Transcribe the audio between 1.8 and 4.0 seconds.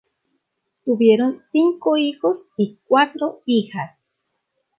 hijos y cuatro hijas.